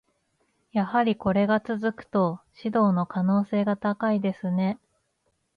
[0.71, 4.79] やはりこれが続くと、指導の可能性が高いですね。